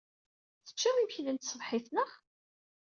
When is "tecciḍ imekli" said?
0.65-1.31